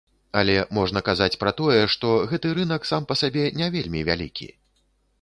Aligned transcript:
Але 0.39 0.53
можна 0.77 1.03
казаць 1.09 1.35
пра 1.43 1.51
тое, 1.59 1.77
што 1.97 2.15
гэты 2.33 2.57
рынак 2.61 2.91
сам 2.93 3.01
па 3.13 3.21
сабе 3.25 3.49
не 3.63 3.73
вельмі 3.81 4.07
вялікі. 4.13 4.53